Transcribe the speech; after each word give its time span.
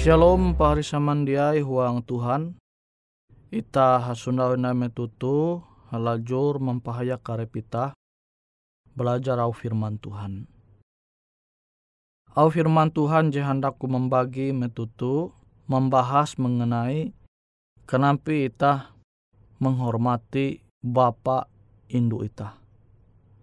Shalom 0.00 0.56
pahari 0.56 0.80
samandiai 0.80 1.60
huang 1.60 2.00
Tuhan. 2.00 2.56
Ita 3.52 4.00
hasundaw 4.00 4.56
na 4.56 4.72
metutu 4.72 5.60
halajur 5.92 6.56
mempahaya 6.56 7.20
karepita 7.20 7.92
belajar 8.96 9.36
au 9.44 9.52
firman 9.52 10.00
Tuhan. 10.00 10.48
Au 12.32 12.48
firman 12.48 12.88
Tuhan 12.88 13.28
jehandaku 13.28 13.92
membagi 13.92 14.56
metutu 14.56 15.36
membahas 15.68 16.32
mengenai 16.40 17.12
kenapa 17.84 18.32
ita 18.32 18.96
menghormati 19.60 20.64
Bapak 20.80 21.44
Indu 21.92 22.24
ita 22.24 22.56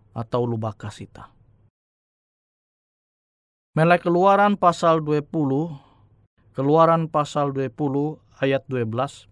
atau 0.10 0.42
lubakas 0.50 1.06
ita. 1.06 1.30
Melek 3.78 4.10
keluaran 4.10 4.58
pasal 4.58 5.06
20 5.06 5.86
Keluaran 6.58 7.06
pasal 7.06 7.54
20 7.54 8.18
ayat 8.42 8.66
12. 8.66 9.30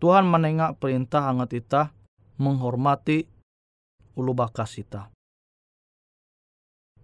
Tuhan 0.00 0.24
menengak 0.24 0.80
perintah 0.80 1.28
hangat 1.28 1.52
kita 1.52 1.92
menghormati 2.40 3.28
ulu 4.16 4.32
bakas 4.32 4.80
kita. 4.80 5.12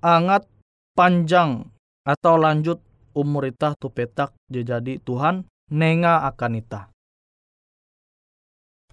Angat 0.01 0.49
panjang 0.97 1.69
atau 2.09 2.41
lanjut 2.41 2.81
umur 3.13 3.53
kita 3.53 3.77
tu 3.77 3.93
petak 3.93 4.33
jadi 4.49 4.97
Tuhan 5.05 5.45
nenga 5.69 6.25
akan 6.33 6.53
ita. 6.57 6.89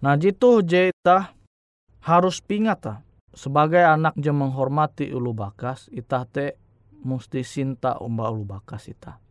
Nah 0.03 0.19
jitu 0.19 0.59
jeta 0.67 1.31
harus 2.03 2.43
pingat 2.43 3.07
sebagai 3.31 3.87
anak 3.87 4.19
je 4.19 4.35
menghormati 4.35 5.15
ulu 5.15 5.31
bakas 5.31 5.87
ita 5.95 6.27
te 6.27 6.59
musti 7.07 7.39
sinta 7.47 7.95
umba 8.03 8.27
ulu 8.27 8.43
bakas 8.43 8.91
ita. 8.91 9.28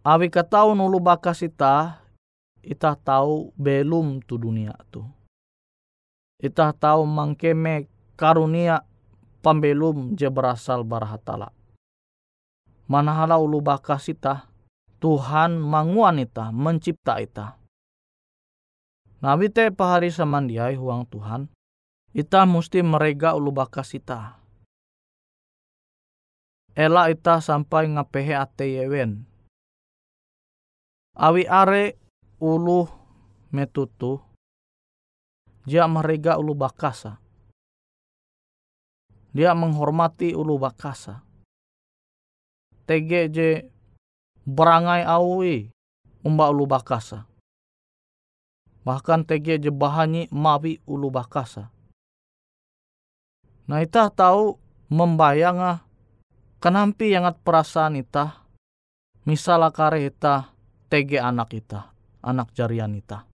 Awi 0.00 0.32
katau 0.32 0.72
nulu 0.72 0.96
bakas 0.96 1.44
ita, 1.44 2.00
ita 2.64 2.96
tahu 2.96 3.52
belum 3.52 4.24
tu 4.24 4.40
dunia 4.40 4.72
tu. 4.88 5.04
Ita 6.40 6.72
tahu 6.72 7.04
mangkeme 7.04 7.84
karunia 8.16 8.80
pembelum 9.44 10.16
je 10.16 10.24
berasal 10.32 10.88
barahatala. 10.88 11.52
Manahala 12.88 13.36
ulu 13.36 13.60
bakas 13.60 14.08
ita, 14.08 14.48
Tuhan 15.04 15.60
manguan 15.60 16.16
ita, 16.16 16.48
mencipta 16.48 17.20
ita. 17.20 17.60
Nabi 19.20 19.52
te 19.52 19.68
pahari 19.68 20.08
samandiai 20.08 20.80
huang 20.80 21.04
Tuhan, 21.12 21.52
ita 22.16 22.48
mesti 22.48 22.80
merega 22.80 23.36
ulu 23.36 23.52
bakas 23.52 23.92
ita. 23.92 24.40
Ela 26.72 27.12
ita 27.12 27.36
sampai 27.44 27.92
ngapehe 27.92 28.32
ate 28.32 28.64
yewen 28.80 29.29
Awi 31.20 31.44
are 31.44 32.00
ulu 32.40 32.88
metutu 33.52 34.24
dia 35.68 35.84
merega 35.84 36.40
ulu 36.40 36.56
bakasa. 36.56 37.20
Dia 39.36 39.52
menghormati 39.52 40.32
ulu 40.32 40.56
bakasa. 40.56 41.20
je 42.88 43.68
berangai 44.48 45.04
awi 45.04 45.68
umba 46.24 46.48
ulu 46.48 46.64
bakasa. 46.64 47.28
Bahkan 48.80 49.28
je 49.60 49.68
bahani 49.68 50.24
mawi 50.32 50.80
ulu 50.88 51.12
bakasa. 51.12 51.68
Nah 53.68 53.84
itah 53.84 54.08
tahu 54.08 54.56
membayang 54.88 55.84
kenampi 56.64 57.12
yangat 57.12 57.36
perasaan 57.44 58.00
itah 58.00 58.40
misal 59.28 59.62
kare 59.70 60.08
itah 60.08 60.50
tege 60.90 61.22
anak 61.22 61.54
kita, 61.54 61.94
anak 62.26 62.50
jarian 62.50 62.90
kita. 62.98 63.30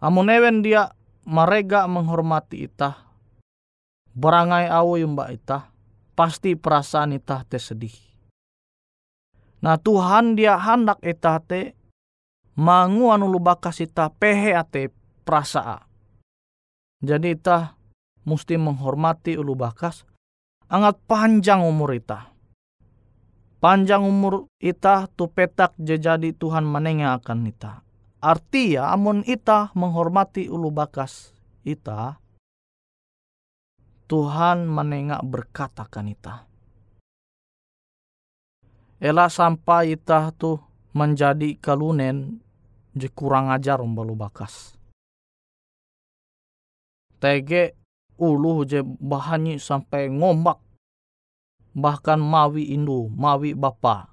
Amunewen 0.00 0.64
dia 0.64 0.88
mereka 1.28 1.84
menghormati 1.84 2.64
ita, 2.64 2.96
berangai 4.16 4.64
awu 4.72 4.96
mbak 5.04 5.28
ita, 5.36 5.68
pasti 6.16 6.56
perasaan 6.56 7.12
ita 7.12 7.44
te 7.44 7.60
sedih. 7.60 7.92
Nah 9.60 9.76
Tuhan 9.76 10.40
dia 10.40 10.56
hendak 10.56 11.04
ita 11.04 11.36
te 11.44 11.76
mangu 12.56 13.12
anu 13.12 13.28
bakas 13.36 13.84
ita 13.84 14.08
pehe 14.08 14.56
ate 14.56 14.88
perasaan. 15.28 15.84
Jadi 17.04 17.36
ita 17.36 17.76
mesti 18.24 18.56
menghormati 18.56 19.36
ulu 19.36 19.52
bakas, 19.54 20.08
angat 20.72 20.96
panjang 21.04 21.60
umur 21.62 21.92
ita 21.92 22.37
panjang 23.58 24.06
umur 24.06 24.46
ita 24.62 25.10
tu 25.14 25.30
petak 25.30 25.74
jejadi 25.78 26.34
Tuhan 26.34 26.66
menengah 26.66 27.18
akan 27.18 27.50
ita. 27.50 27.82
Arti 28.18 28.74
ya 28.74 28.90
amun 28.90 29.22
ita 29.22 29.70
menghormati 29.78 30.50
ulu 30.50 30.74
bakas 30.74 31.30
ita, 31.62 32.18
Tuhan 34.10 34.66
menengah 34.66 35.22
berkatakan 35.22 36.10
ita. 36.10 36.48
Ela 38.98 39.30
sampai 39.30 39.94
ita 39.94 40.34
tu 40.34 40.58
menjadi 40.96 41.54
kalunen 41.62 42.42
je 42.98 43.06
kurang 43.12 43.54
ajar 43.54 43.78
umbalu 43.78 44.18
bakas. 44.18 44.74
Tege 47.22 47.78
ulu 48.18 48.66
je 48.66 48.82
bahanyi 48.82 49.62
sampai 49.62 50.10
ngombak 50.10 50.58
bahkan 51.78 52.18
mawi 52.18 52.74
indu, 52.74 53.06
mawi 53.14 53.54
bapa. 53.54 54.10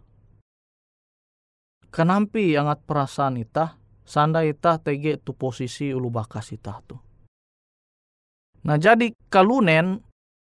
Kenampi 1.90 2.54
angat 2.54 2.86
perasaan 2.86 3.42
ita, 3.42 3.82
sanda 4.06 4.46
ita 4.46 4.78
tege 4.78 5.18
tu 5.18 5.34
posisi 5.34 5.90
ulu 5.90 6.14
bakas 6.14 6.54
ita 6.54 6.78
tu. 6.86 6.96
Nah 8.66 8.78
jadi 8.78 9.10
kalunen, 9.32 10.04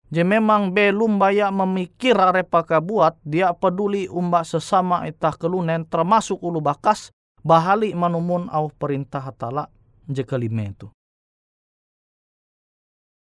je 0.09 0.23
memang 0.25 0.73
belum 0.73 1.21
banyak 1.21 1.51
memikir 1.53 2.17
repaka 2.17 2.81
buat, 2.81 3.19
dia 3.21 3.53
peduli 3.53 4.09
umba 4.09 4.41
sesama 4.41 5.05
ita 5.05 5.35
kalunen 5.35 5.85
termasuk 5.85 6.39
ulu 6.39 6.63
bakas, 6.63 7.13
bahali 7.43 7.91
manumun 7.93 8.47
au 8.49 8.69
perintah 8.71 9.21
hatala 9.21 9.67
je 10.07 10.23
kelima 10.23 10.69
itu. 10.69 10.87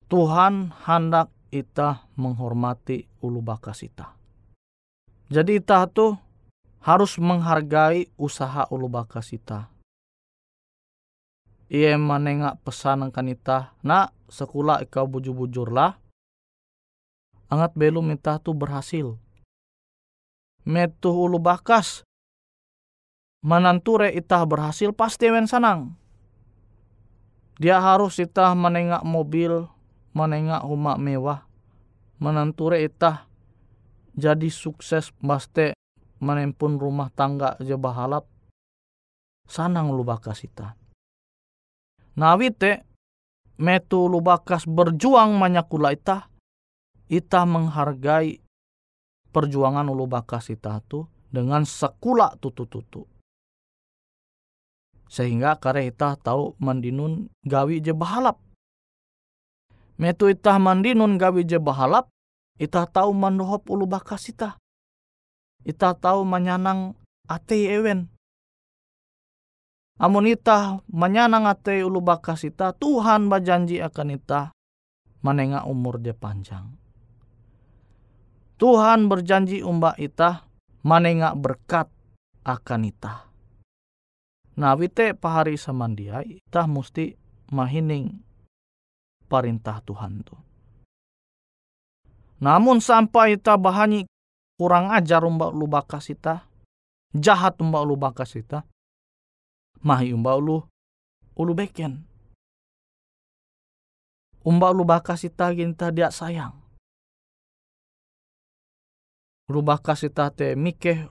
Tuhan 0.09 0.73
hendak 0.88 1.28
ita 1.48 2.04
menghormati 2.14 3.08
ulu 3.24 3.40
bakas 3.40 3.84
ita. 3.84 4.12
Jadi 5.28 5.60
ita 5.60 5.84
tuh 5.88 6.16
harus 6.84 7.20
menghargai 7.20 8.08
usaha 8.16 8.64
ulu 8.72 8.88
bakas 8.88 9.32
ita. 9.36 9.68
Ia 11.68 12.00
menengak 12.00 12.64
pesan 12.64 13.12
kan 13.12 13.28
ita, 13.28 13.76
nak 13.84 14.16
sekolah 14.32 14.80
ikau 14.88 15.04
bujur-bujur 15.04 15.68
lah. 15.68 16.00
Angat 17.52 17.76
belum 17.76 18.08
ita 18.12 18.40
tuh 18.40 18.56
berhasil. 18.56 19.20
Metuh 20.64 21.12
ulu 21.12 21.36
bakas. 21.36 22.04
Mananture 23.44 24.12
ita 24.12 24.40
berhasil 24.48 24.92
pasti 24.96 25.28
men 25.28 25.44
sanang. 25.44 25.96
Dia 27.60 27.80
harus 27.80 28.16
ita 28.16 28.52
menengak 28.56 29.04
mobil 29.04 29.68
menengak 30.16 30.64
rumah 30.64 30.96
mewah 30.96 31.44
menanture 32.18 32.80
itah 32.80 33.28
jadi 34.18 34.50
sukses 34.50 35.14
baste 35.22 35.78
menempun 36.18 36.80
rumah 36.80 37.14
tangga 37.14 37.54
aja 37.60 37.78
bahalap. 37.78 38.26
Sanang 39.48 39.94
lu 39.94 40.04
bakas 40.04 40.44
ita 40.44 40.76
nawite 42.18 42.82
metu 43.62 44.10
lu 44.10 44.18
bakas 44.18 44.66
berjuang 44.66 45.38
manyakula 45.38 45.94
ita 45.94 46.26
ita 47.06 47.46
menghargai 47.46 48.42
perjuangan 49.30 49.86
ulu 49.86 50.10
bakas 50.10 50.50
ita 50.50 50.82
tu 50.82 51.06
dengan 51.30 51.62
sekula 51.62 52.34
tutu-tutu. 52.42 53.06
Sehingga 55.08 55.56
kare 55.56 55.88
ita 55.88 56.18
tahu 56.18 56.58
mandinun 56.60 57.32
gawi 57.46 57.80
je 57.80 57.94
bahalap 57.94 58.42
Metu 59.98 60.30
itah 60.30 60.62
mandinun 60.62 61.18
gawi 61.18 61.42
je 61.42 61.58
bahalap, 61.58 62.06
itah 62.62 62.86
tahu 62.86 63.10
mandohop 63.10 63.66
ulu 63.66 63.82
bakas 63.90 64.30
itah. 64.30 64.54
Itah 65.66 65.98
tahu 65.98 66.22
manyanang 66.22 66.94
ate 67.26 67.66
ewen. 67.66 68.06
Amun 69.98 70.30
itah 70.30 70.78
manyanang 70.86 71.50
ate 71.50 71.82
ulu 71.82 71.98
bakas 71.98 72.46
itah, 72.46 72.70
Tuhan 72.78 73.26
bajanji 73.26 73.82
akan 73.82 74.14
itah 74.14 74.54
menengah 75.26 75.66
umur 75.66 75.98
je 75.98 76.14
panjang. 76.14 76.78
Tuhan 78.62 79.10
berjanji 79.10 79.66
umba 79.66 79.98
itah 79.98 80.46
manengak 80.86 81.34
berkat 81.34 81.90
akan 82.46 82.86
itah. 82.86 83.26
Nah, 84.58 84.74
wite 84.78 85.14
pahari 85.18 85.58
samandia, 85.58 86.22
itah 86.22 86.70
musti 86.70 87.18
mahining 87.50 88.27
perintah 89.28 89.85
Tuhan 89.85 90.25
tu. 90.25 90.35
Namun 92.40 92.80
sampai 92.80 93.37
ta 93.37 93.61
bahani 93.61 94.08
kurang 94.56 94.90
ajar 94.90 95.23
umba 95.23 95.52
ulu 95.52 95.68
bakas 95.68 96.11
jahat 97.14 97.61
umba 97.61 97.85
ulu 97.85 97.94
bakas 97.94 98.35
mahi 99.85 100.11
umba 100.11 100.35
ulu 100.38 100.64
ulu 101.38 101.52
beken. 101.54 102.02
Umba 104.42 104.73
ulu 104.73 104.87
bakas 104.88 105.28
ginta 105.52 105.92
dia 105.92 106.08
sayang. 106.08 106.56
Ulu 109.49 109.61
bakas 109.61 110.06
ita 110.06 110.30
te 110.32 110.54
mikeh 110.56 111.08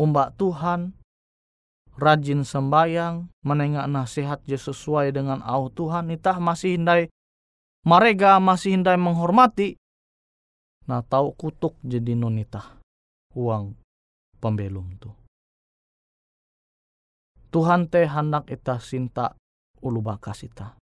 umba 0.00 0.32
Tuhan, 0.36 0.96
rajin 1.96 2.44
sembayang, 2.44 3.28
menengak 3.44 3.84
nasihat 3.88 4.40
sesuai 4.56 5.12
dengan 5.12 5.44
au 5.44 5.68
Tuhan, 5.68 6.08
itah 6.08 6.40
masih 6.40 6.76
hindai 6.76 7.12
mereka 7.86 8.36
masih 8.42 8.76
hindai 8.76 9.00
menghormati, 9.00 9.76
nah 10.84 11.00
tahu 11.00 11.32
kutuk 11.36 11.76
jadi 11.80 12.12
nonita 12.12 12.80
uang 13.32 13.76
pembelum 14.40 14.96
tu. 15.00 15.10
Tuhan 17.50 17.90
teh 17.90 18.06
hendak 18.06 18.46
ita 18.46 18.78
sinta 18.78 19.34
ulu 19.82 19.98
bakas 20.04 20.46
ita. 20.46 20.78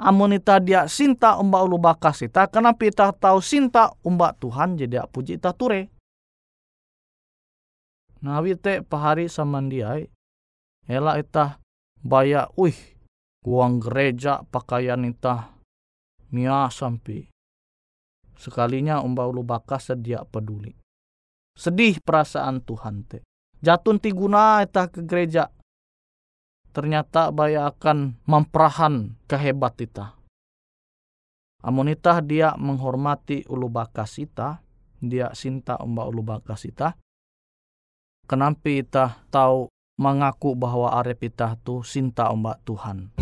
Amun 0.00 0.32
ita 0.32 0.56
dia 0.64 0.88
sinta 0.88 1.36
umba 1.36 1.60
ulu 1.60 1.76
bakas 1.76 2.24
ita, 2.24 2.48
kenapa 2.48 2.88
ita 2.88 3.12
tahu 3.12 3.44
sinta 3.44 3.92
umba 4.00 4.32
Tuhan 4.32 4.80
jadi 4.80 5.04
puji 5.04 5.36
ita 5.36 5.52
ture. 5.52 5.92
Nah 8.20 8.40
te 8.60 8.84
pahari 8.84 9.32
samandiai 9.32 10.08
Ela 10.84 11.16
ita 11.16 11.60
baya 12.00 12.48
wih 12.58 12.76
uang 13.44 13.80
gereja 13.80 14.44
pakaian 14.48 15.06
ita 15.08 15.59
mia 16.30 16.66
sampai 16.70 17.26
sekalinya 18.40 19.04
umba 19.04 19.28
ulu 19.28 19.44
baka 19.44 19.76
sedia 19.76 20.24
peduli. 20.24 20.72
Sedih 21.54 22.00
perasaan 22.00 22.64
Tuhan 22.64 23.04
te. 23.04 23.20
Jatun 23.60 24.00
tiguna 24.00 24.64
ita 24.64 24.88
ke 24.88 25.04
gereja. 25.04 25.52
Ternyata 26.72 27.28
baya 27.34 27.68
akan 27.68 28.16
memperahan 28.24 29.20
kehebat 29.28 29.76
ita. 29.84 30.16
Amun 31.60 31.92
ita 31.92 32.24
dia 32.24 32.56
menghormati 32.56 33.44
ulu 33.44 33.68
bakas 33.68 34.16
ita, 34.16 34.64
dia 34.96 35.28
sinta 35.36 35.76
umba 35.76 36.08
ulu 36.08 36.24
bakas 36.24 36.64
ita. 36.64 36.96
Kenapa 38.24 38.70
ita 38.70 39.20
tahu 39.28 39.68
mengaku 40.00 40.56
bahwa 40.56 40.96
arep 40.96 41.28
itah 41.28 41.60
tu 41.60 41.84
sinta 41.84 42.32
ombak 42.32 42.64
Tuhan. 42.64 43.19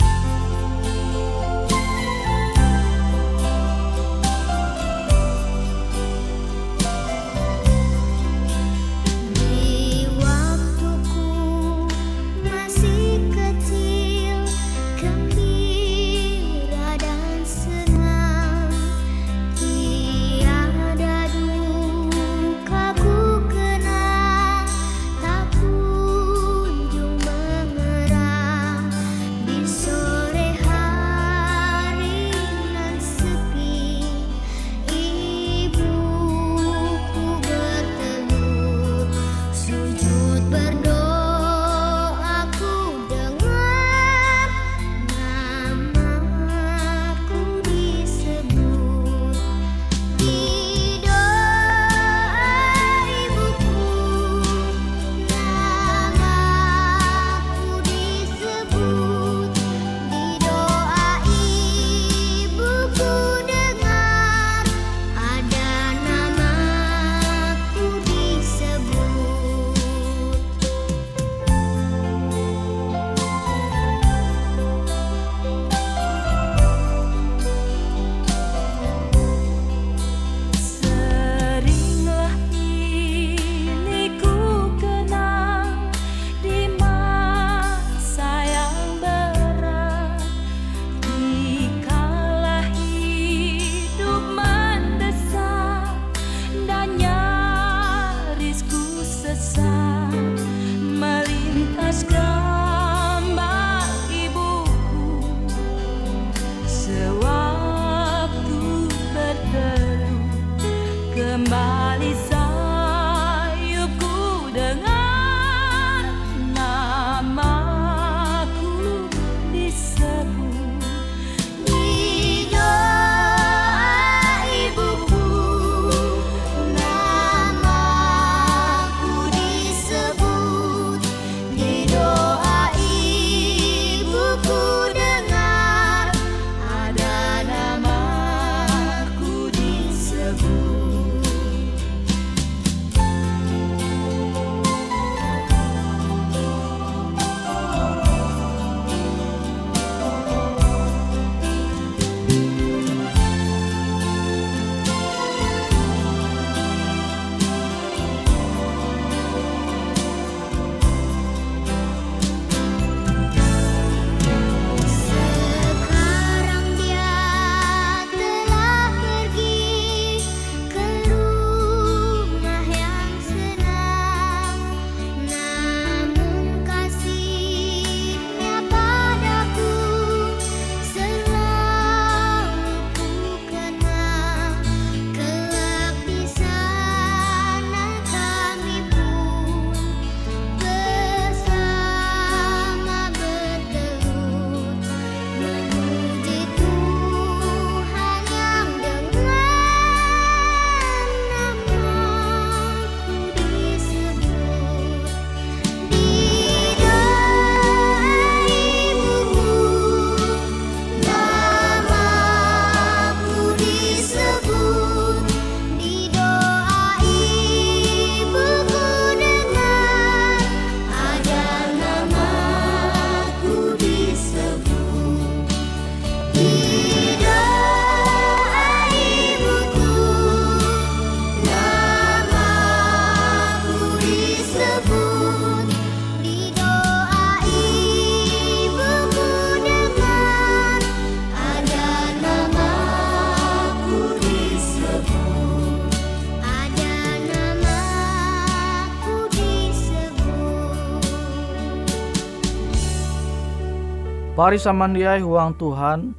Pari 254.49 254.57
samandiai 254.57 255.21
huang 255.21 255.61
Tuhan, 255.61 256.17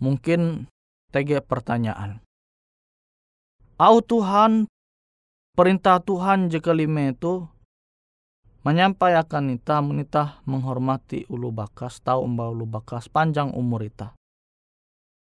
mungkin 0.00 0.64
tege 1.12 1.44
pertanyaan. 1.44 2.24
Au 3.76 4.00
Tuhan, 4.00 4.64
perintah 5.52 6.00
Tuhan 6.00 6.48
jika 6.48 6.72
lima 6.72 7.12
itu 7.12 7.44
menyampaikan 8.64 9.52
ita 9.52 9.84
menita 9.84 10.40
menghormati 10.48 11.28
ulu 11.28 11.52
bakas, 11.52 12.00
tahu 12.00 12.24
mbak 12.24 12.48
ulu 12.48 12.64
bakas, 12.64 13.12
panjang 13.12 13.52
umur 13.52 13.84
ita. 13.84 14.16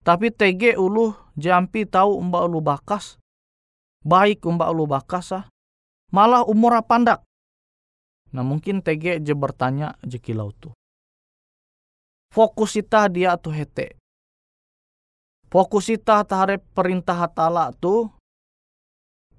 Tapi 0.06 0.30
tege 0.30 0.78
ulu 0.78 1.18
jampi 1.34 1.90
tahu 1.90 2.14
mbak 2.30 2.46
ulu 2.46 2.62
bakas, 2.62 3.18
baik 4.06 4.46
mbak 4.46 4.70
ulu 4.70 4.86
bakas 4.86 5.34
ah, 5.34 5.50
malah 6.14 6.46
umur 6.46 6.78
pandak. 6.86 7.26
Nah 8.38 8.46
mungkin 8.46 8.86
tege 8.86 9.18
je 9.18 9.34
bertanya 9.34 9.98
je 10.06 10.22
kilau 10.22 10.54
tu 10.54 10.78
fokus 12.30 12.78
kita 12.78 13.10
dia 13.10 13.36
tu 13.36 13.50
hete. 13.50 13.98
Fokus 15.50 15.90
kita 15.90 16.22
tarik 16.30 16.62
perintah 16.78 17.26
hatala 17.26 17.74
tu 17.74 18.06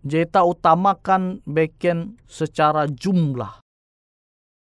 jeta 0.03 0.43
utamakan 0.43 1.39
beken 1.47 2.19
secara 2.27 2.91
jumlah, 2.91 3.63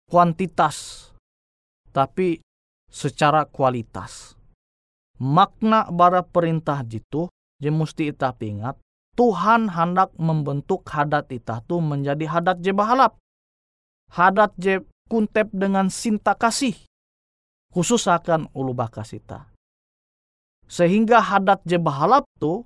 kuantitas, 0.08 1.10
tapi 1.92 2.40
secara 2.88 3.44
kualitas. 3.44 4.32
Makna 5.20 5.88
bara 5.92 6.24
perintah 6.24 6.80
jitu, 6.84 7.28
je 7.60 7.68
mesti 7.72 8.12
kita 8.12 8.36
ingat, 8.40 8.76
Tuhan 9.16 9.72
hendak 9.72 10.12
membentuk 10.20 10.84
hadat 10.88 11.32
kita 11.32 11.64
tu 11.64 11.80
menjadi 11.80 12.28
hadat 12.28 12.60
je 12.60 12.72
bahalap. 12.76 13.16
Hadat 14.12 14.52
je 14.60 14.84
kuntep 15.08 15.48
dengan 15.56 15.88
cinta 15.88 16.36
kasih 16.36 16.76
khusus 17.76 18.08
akan 18.08 18.48
ulu 18.56 18.72
bakasita. 18.72 19.52
Sehingga 20.64 21.20
hadat 21.20 21.60
je 21.68 21.76
bahalap 21.76 22.24
tu 22.40 22.64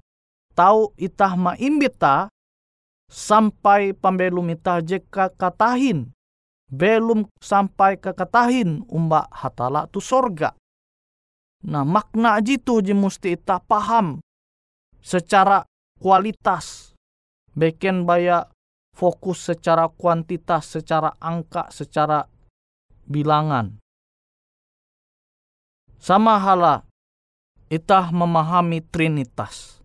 tahu 0.55 0.95
itah 0.95 1.35
ma 1.35 1.59
imbita 1.59 2.31
sampai 3.11 3.91
pembelum 3.91 4.55
itah 4.55 4.79
je 4.79 5.03
katahin. 5.11 6.15
Belum 6.71 7.27
sampai 7.43 7.99
ke 7.99 8.15
katahin 8.15 8.87
umba 8.87 9.27
hatala 9.35 9.91
tu 9.91 9.99
sorga. 9.99 10.55
Nah 11.67 11.83
makna 11.83 12.39
jitu 12.39 12.79
je 12.79 12.95
mesti 12.95 13.35
itah 13.35 13.59
paham 13.59 14.23
secara 15.03 15.67
kualitas. 15.99 16.95
Beken 17.51 18.07
baya 18.07 18.47
fokus 18.95 19.51
secara 19.51 19.91
kuantitas, 19.91 20.79
secara 20.79 21.19
angka, 21.19 21.67
secara 21.75 22.23
bilangan. 23.11 23.83
Sama 26.01 26.41
hala 26.41 26.89
itah 27.69 28.09
memahami 28.09 28.81
trinitas. 28.81 29.85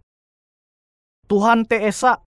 Tuhan 1.27 1.67
te 1.67 1.75
esa 1.83 2.23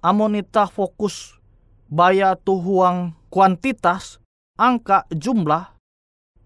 amon 0.00 0.40
itah 0.40 0.72
fokus 0.72 1.36
baya 1.84 2.32
tuhuang 2.32 3.12
kuantitas, 3.28 4.24
angka 4.56 5.04
jumlah, 5.12 5.76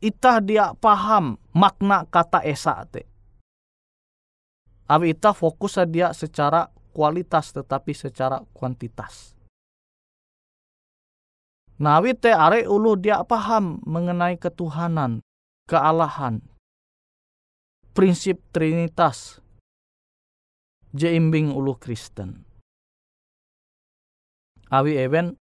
itah 0.02 0.42
dia 0.42 0.74
paham 0.82 1.38
makna 1.54 2.10
kata 2.10 2.42
esa 2.42 2.74
te. 2.90 3.06
Abi 4.90 5.14
itah 5.14 5.38
fokus 5.38 5.78
dia 5.86 6.10
secara 6.10 6.66
kualitas 6.90 7.54
tetapi 7.54 7.94
secara 7.94 8.42
kuantitas. 8.50 9.38
Nawi 11.78 12.18
te 12.18 12.34
are 12.34 12.66
ulu 12.66 12.98
dia 12.98 13.22
paham 13.22 13.78
mengenai 13.86 14.38
ketuhanan, 14.42 15.22
kealahan, 15.72 16.44
prinsip 17.96 18.44
trinitas, 18.52 19.40
jeimbing 20.92 21.48
ulu 21.48 21.80
Kristen. 21.80 22.44
Awi 24.68 25.00
even 25.00 25.40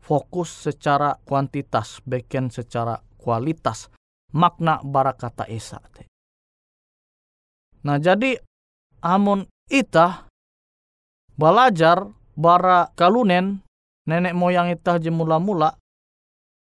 fokus 0.00 0.48
secara 0.48 1.20
kuantitas, 1.28 2.00
beken 2.08 2.48
secara 2.48 2.96
kualitas, 3.20 3.92
makna 4.32 4.80
barakata 4.80 5.44
esa. 5.44 5.84
Nah 7.84 8.00
jadi 8.00 8.40
amun 9.04 9.44
ita 9.68 10.24
belajar 11.36 12.08
bara 12.32 12.88
kalunen 12.96 13.60
nenek 14.08 14.32
moyang 14.32 14.72
ita 14.72 14.96
jemula-mula 14.96 15.76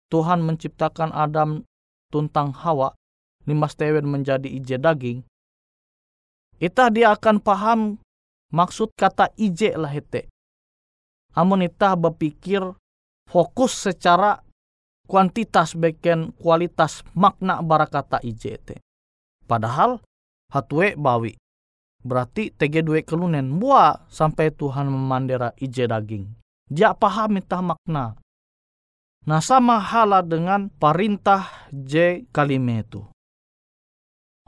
Tuhan 0.10 0.42
menciptakan 0.42 1.14
Adam 1.14 1.69
tuntang 2.10 2.52
Hawa, 2.52 2.94
limas 3.46 3.78
tewen 3.78 4.10
menjadi 4.10 4.50
ije 4.50 4.82
daging, 4.82 5.24
itah 6.60 6.90
dia 6.90 7.14
akan 7.14 7.38
paham 7.40 7.80
maksud 8.50 8.92
kata 8.98 9.30
ije 9.38 9.78
lah 9.78 9.94
hete. 9.94 10.28
Amun 11.38 11.62
itah 11.64 11.94
berpikir 11.94 12.62
fokus 13.30 13.86
secara 13.86 14.42
kuantitas 15.06 15.78
beken 15.78 16.34
kualitas 16.38 17.06
makna 17.14 17.62
barakata 17.62 18.18
ije 18.26 18.58
te. 18.58 18.76
Padahal 19.46 20.02
hatue 20.50 20.98
bawi. 20.98 21.38
Berarti 22.00 22.50
tege 22.56 22.80
dua 22.82 23.04
kelunen 23.04 23.60
buah 23.60 24.08
sampai 24.08 24.56
Tuhan 24.56 24.88
memandera 24.90 25.54
ije 25.60 25.86
daging. 25.86 26.26
Dia 26.70 26.94
paham 26.94 27.38
itah 27.38 27.62
makna. 27.62 28.18
Nah 29.28 29.42
sama 29.44 29.82
hala 29.82 30.24
dengan 30.24 30.72
perintah 30.72 31.68
J 31.74 32.26
kalime 32.32 32.86
itu. 32.86 33.04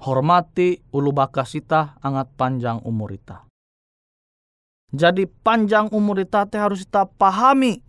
Hormati 0.01 0.81
ulu 0.93 1.11
bakasita 1.11 1.99
angat 2.01 2.33
panjang 2.33 2.81
umurita. 2.85 3.45
Jadi 4.91 5.23
panjang 5.27 5.87
umurita 5.91 6.43
te 6.47 6.59
harus 6.59 6.83
kita 6.83 7.07
pahami 7.07 7.79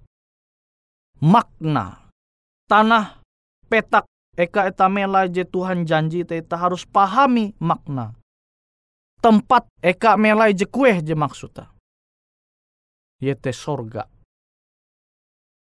makna 1.23 2.11
tanah 2.67 3.23
petak 3.71 4.11
eka 4.35 4.67
etamela 4.67 5.31
je 5.31 5.47
Tuhan 5.47 5.87
janji 5.87 6.27
te 6.27 6.43
harus 6.51 6.83
pahami 6.83 7.55
makna 7.63 8.19
tempat 9.23 9.71
eka 9.79 10.19
melai 10.19 10.51
je 10.51 10.67
kue 10.67 10.99
je 10.99 11.15
maksudnya 11.15 11.71
yete 13.23 13.55
sorga 13.55 14.11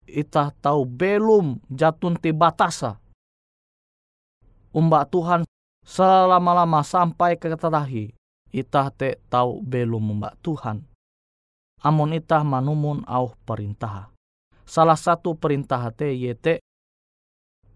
ita 0.08 0.54
tahu 0.62 0.86
belum 0.86 1.62
jatun 1.70 2.18
ti 2.18 2.32
batasa. 2.32 2.98
Umba 4.76 5.08
Tuhan 5.08 5.46
selama-lama 5.86 6.82
sampai 6.86 7.38
ke 7.38 7.52
terakhir. 7.54 8.12
Ita 8.56 8.88
te 8.92 9.20
tahu 9.28 9.60
belum 9.60 10.16
umba 10.16 10.32
Tuhan. 10.40 10.84
Amun 11.84 12.16
ita 12.16 12.40
manumun 12.42 13.04
au 13.04 13.36
perintah. 13.44 14.10
Salah 14.66 14.98
satu 14.98 15.36
perintah 15.36 15.92
te 15.92 16.10
yete 16.16 16.64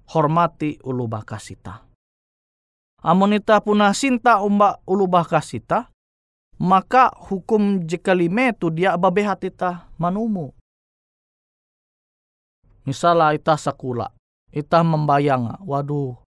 hormati 0.10 0.80
ulu 0.82 1.06
bakasita. 1.06 1.86
Amun 3.04 3.38
ita 3.38 3.60
punah 3.64 3.96
sinta 3.96 4.44
umba 4.44 4.80
ulu 4.84 5.08
bakasita, 5.08 5.88
maka 6.60 7.16
hukum 7.32 7.88
jekalime 7.88 8.52
tu 8.52 8.68
dia 8.68 9.00
babehat 9.00 9.40
ita 9.48 9.88
manumu 9.96 10.52
Misalnya 12.90 13.38
ita 13.38 13.54
sakula, 13.54 14.10
ita 14.50 14.82
membayang, 14.82 15.62
waduh, 15.62 16.18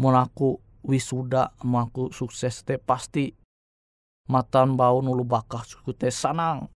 mau 0.00 0.16
aku 0.16 0.56
wisuda, 0.80 1.52
mau 1.68 1.84
aku 1.84 2.08
sukses 2.08 2.64
teh 2.64 2.80
pasti 2.80 3.28
matan 4.32 4.72
bau 4.72 5.04
nulu 5.04 5.20
bakah 5.28 5.60
suku 5.60 5.92
teh 5.92 6.08
sanang. 6.08 6.72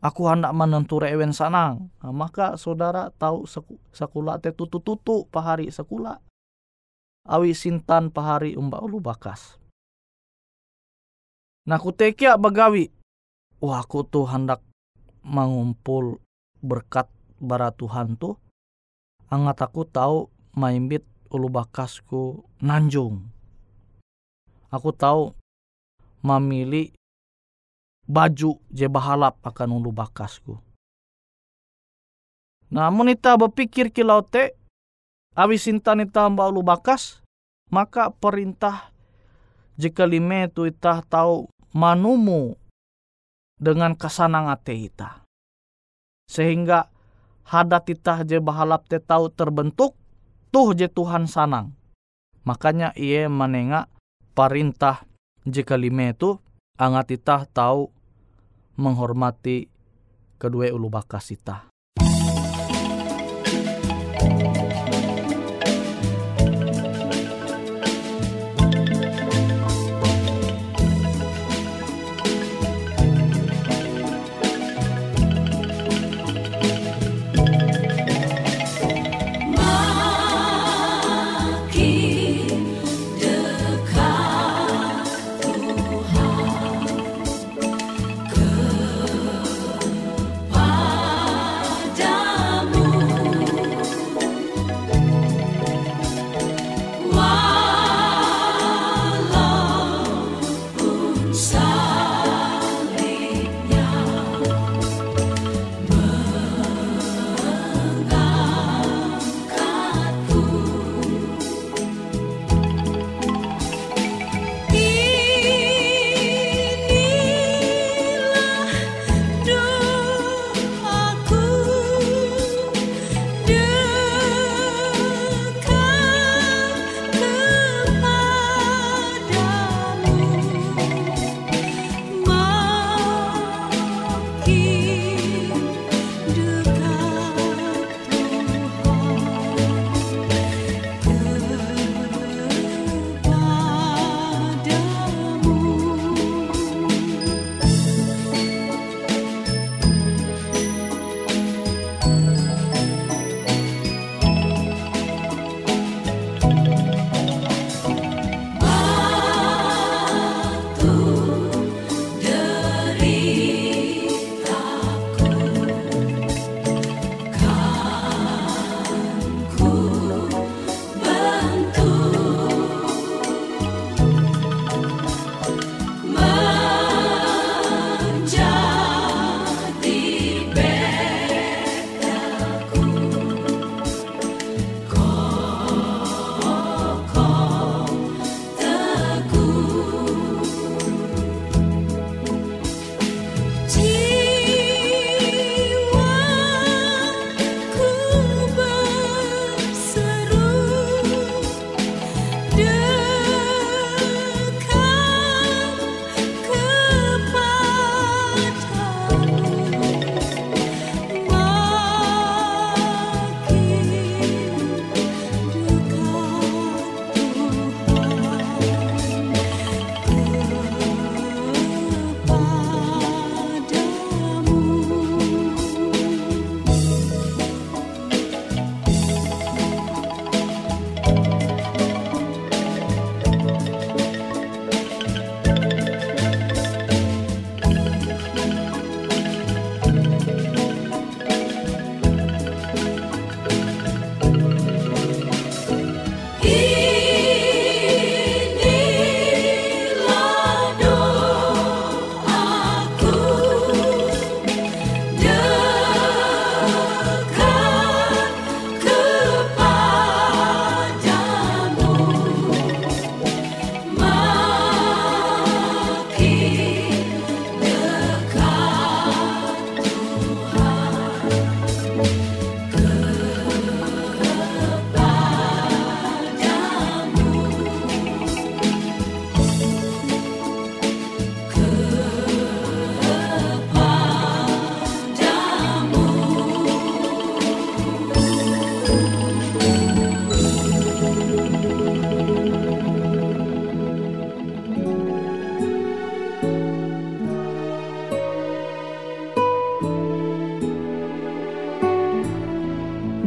Aku 0.00 0.24
hendak 0.32 0.56
menentu 0.56 0.96
rewen 0.96 1.36
sanang. 1.36 1.92
Nah, 2.00 2.12
maka 2.12 2.56
saudara 2.56 3.12
tahu 3.20 3.44
sakula 3.92 4.40
teh 4.40 4.56
tutu-tutu 4.56 5.28
pahari 5.28 5.68
sakula. 5.68 6.24
Awi 7.28 7.52
sintan 7.52 8.08
pahari 8.08 8.56
umba 8.56 8.80
ulu 8.80 9.00
bakas. 9.00 9.60
Nah 11.68 11.76
kutekia 11.76 12.40
bagawi. 12.40 12.88
Wah 13.60 13.84
aku 13.84 14.08
tuh 14.08 14.28
hendak 14.28 14.64
mengumpul 15.24 16.20
berkat 16.64 17.08
bara 17.44 17.70
Tuhan 17.70 18.16
tu 18.16 18.34
angat 19.28 19.60
aku 19.64 19.84
tahu 19.84 20.32
maimbit 20.56 21.04
ulu 21.30 21.50
bakasku 21.50 22.42
nanjung. 22.62 23.28
Aku 24.70 24.90
tahu 24.90 25.34
memilih 26.24 26.90
baju 28.06 28.58
je 28.72 28.86
bahalap 28.90 29.38
akan 29.44 29.78
ulu 29.78 29.90
bakasku. 29.94 30.58
Namun 32.74 33.12
ita 33.12 33.38
berpikir 33.38 33.94
kilau 33.94 34.24
te, 34.24 34.56
awi 35.38 35.60
sinta 35.60 35.94
ita 35.94 36.26
mbak 36.26 36.48
ulu 36.50 36.62
bakas, 36.66 37.22
maka 37.70 38.10
perintah 38.10 38.90
jika 39.78 40.06
lime 40.06 40.50
tu 40.50 40.66
ita 40.66 41.02
tahu 41.06 41.50
manumu 41.74 42.58
dengan 43.58 43.94
kesanang 43.94 44.50
ate 44.50 44.74
ita. 44.74 45.22
Sehingga 46.30 46.93
hadat 47.48 47.88
itah 47.92 48.24
je 48.24 48.40
bahalap 48.40 48.88
te 48.88 49.00
tahu 49.00 49.28
terbentuk 49.32 49.96
tuh 50.48 50.72
je 50.72 50.88
Tuhan 50.88 51.28
sanang. 51.28 51.72
Makanya 52.44 52.92
ia 52.96 53.28
menengak 53.28 53.88
perintah 54.36 55.08
jika 55.48 55.76
lima 55.76 56.12
itu 56.12 56.36
angat 56.76 57.16
kita 57.16 57.48
tahu 57.52 57.88
menghormati 58.76 59.68
kedua 60.36 60.68
ulu 60.72 60.92
bakas 60.92 61.32
kita. 61.32 61.73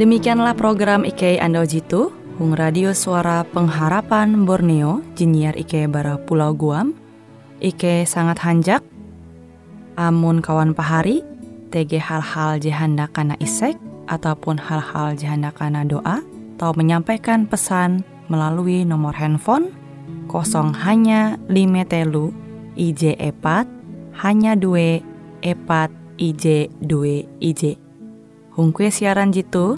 Demikianlah 0.08 0.56
program 0.56 1.04
IK 1.04 1.36
Ando 1.44 1.68
Jitu, 1.68 2.16
Hung 2.40 2.56
Radio 2.56 2.96
Suara 2.96 3.44
Pengharapan 3.44 4.48
Borneo, 4.48 5.04
Jinier 5.20 5.52
IK 5.52 5.92
Bara 5.92 6.16
Pulau 6.16 6.56
Guam, 6.56 6.96
IK 7.60 8.08
sangat 8.08 8.40
hanjak, 8.40 8.80
amun 10.00 10.40
kawan 10.40 10.72
pahari, 10.72 11.28
TG 11.76 12.00
hal-hal 12.00 12.56
jihanda 12.56 13.12
kana 13.12 13.36
isek, 13.44 13.76
ataupun 14.08 14.56
hal-hal 14.56 15.12
jihanda 15.20 15.52
kana 15.52 15.84
doa, 15.84 16.24
atau 16.56 16.72
menyampaikan 16.72 17.44
pesan 17.44 18.00
melalui 18.32 18.88
nomor 18.88 19.12
handphone 19.12 19.76
kosong 20.32 20.72
hanya 20.88 21.36
lima 21.52 21.84
telu 21.84 22.32
IJ 22.80 23.20
epat 23.20 23.68
hanya 24.24 24.56
dua 24.56 25.04
epat 25.44 25.92
IJ 26.16 26.72
dua 26.80 27.28
IJ. 27.44 27.76
Hung 28.56 28.72
kue 28.72 28.88
siaran 28.88 29.36
jitu, 29.36 29.78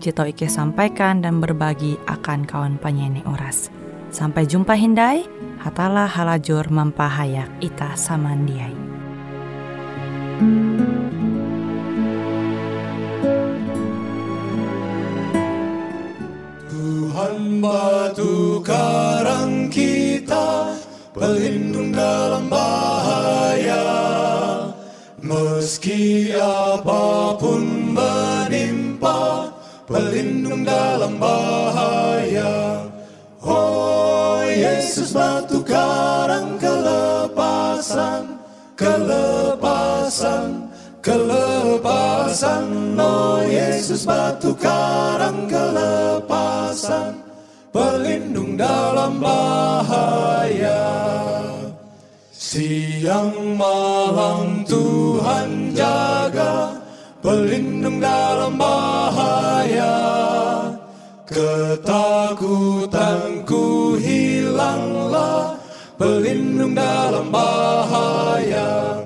Jito 0.00 0.24
Ike 0.24 0.48
sampaikan 0.48 1.20
dan 1.20 1.44
berbagi 1.44 2.00
akan 2.08 2.48
kawan 2.48 2.80
penyanyi 2.80 3.20
Uras. 3.28 3.68
Sampai 4.08 4.48
jumpa 4.48 4.72
Hindai, 4.72 5.28
hatalah 5.60 6.08
halajur 6.08 6.72
mempahayak 6.72 7.52
Ita 7.60 8.00
Samandiai. 8.00 8.72
Tuhan 16.72 17.60
batu 17.60 18.64
karang 18.64 19.68
kita, 19.68 20.80
pelindung 21.12 21.92
dalam 21.92 22.48
bahaya. 22.48 23.84
Meski 25.20 26.32
apa 26.32 27.36
pun 27.36 27.92
menimpa, 27.92 29.49
pelindung 29.90 30.62
dalam 30.62 31.18
bahaya. 31.18 32.86
Oh 33.42 34.46
Yesus 34.46 35.10
batu 35.10 35.58
karang 35.66 36.54
kelepasan, 36.62 38.38
kelepasan, 38.78 40.70
kelepasan. 41.02 42.94
Oh 42.94 43.42
Yesus 43.42 44.06
batu 44.06 44.54
karang 44.54 45.50
kelepasan, 45.50 47.18
pelindung 47.74 48.54
dalam 48.54 49.18
bahaya. 49.18 50.86
Siang 52.30 53.58
malam 53.58 54.62
Tuhan 54.66 55.74
jaga, 55.74 56.78
pelindung 57.22 57.98
dalam 57.98 58.54
bahaya. 58.54 59.49
Ketakutanku 61.30 63.62
hilanglah, 64.02 65.54
pelindung 65.94 66.74
dalam 66.74 67.30
bahaya. 67.30 68.98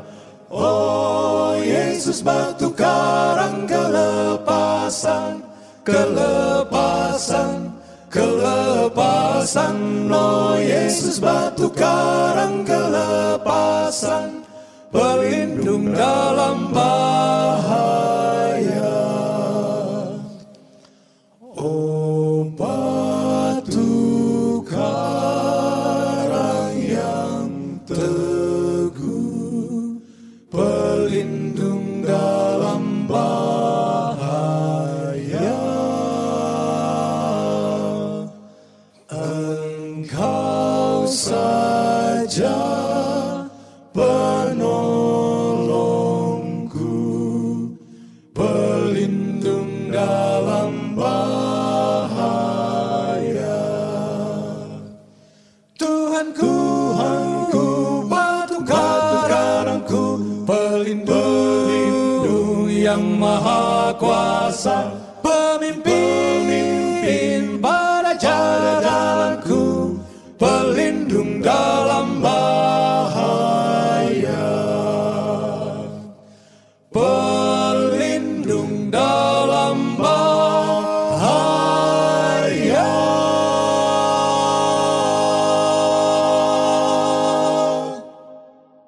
Oh 0.48 1.52
Yesus 1.60 2.24
batu 2.24 2.72
karang 2.72 3.68
kelepasan, 3.68 5.44
kelepasan, 5.84 7.76
kelepasan. 8.08 10.08
Oh 10.08 10.56
Yesus 10.56 11.20
batu 11.20 11.68
karang 11.76 12.64
kelepasan, 12.64 14.48
pelindung 14.88 15.92
dalam 15.92 16.72
bahaya. 16.72 18.13